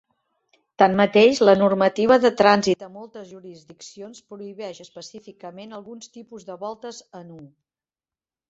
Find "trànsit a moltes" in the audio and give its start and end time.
2.39-3.27